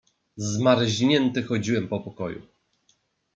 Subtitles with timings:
[0.37, 2.41] "Zmarznięty chodziłem po pokoju."